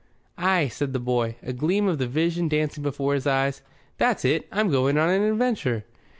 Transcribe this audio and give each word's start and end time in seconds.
"Ay," 0.39 0.67
said 0.67 0.93
the 0.93 0.99
boy, 0.99 1.35
a 1.43 1.53
gleam 1.53 1.87
of 1.87 1.99
the 1.99 2.07
Vision 2.07 2.47
dancing 2.47 2.81
before 2.81 3.13
his 3.13 3.27
eyes. 3.27 3.61
"That's 3.99 4.25
it. 4.25 4.47
I'm 4.51 4.71
going 4.71 4.97
on 4.97 5.09
an 5.11 5.21
adventure." 5.21 5.85